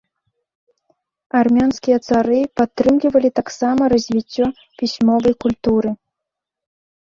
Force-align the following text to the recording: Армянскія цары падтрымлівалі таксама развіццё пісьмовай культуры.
Армянскія 1.39 1.97
цары 2.07 2.39
падтрымлівалі 2.61 3.29
таксама 3.41 3.81
развіццё 3.93 4.45
пісьмовай 4.81 5.33
культуры. 5.47 5.89